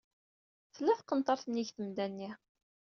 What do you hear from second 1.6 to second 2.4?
temda-nni.